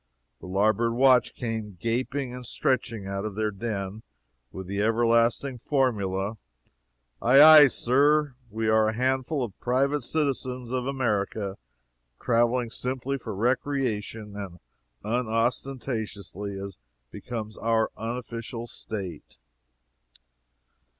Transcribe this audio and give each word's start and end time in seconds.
the 0.39 0.47
larboard 0.47 0.93
watch 0.93 1.35
came 1.35 1.77
gaping 1.79 2.33
and 2.33 2.47
stretching 2.47 3.05
out 3.05 3.23
of 3.23 3.35
their 3.35 3.51
den, 3.51 4.01
with 4.51 4.65
the 4.65 4.81
everlasting 4.81 5.59
formula: 5.59 6.37
"Aye 7.21 7.39
aye, 7.43 7.67
sir! 7.67 8.33
We 8.49 8.67
are 8.67 8.87
a 8.89 8.93
handful 8.93 9.43
of 9.43 9.59
private 9.59 10.01
citizens 10.01 10.71
of 10.71 10.87
America, 10.87 11.55
traveling 12.19 12.71
simply 12.71 13.19
for 13.19 13.35
recreation, 13.35 14.35
and 14.35 14.57
unostentatiously, 15.03 16.59
as 16.59 16.77
becomes 17.11 17.55
our 17.59 17.91
unofficial 17.95 18.65
state!" 18.65 19.37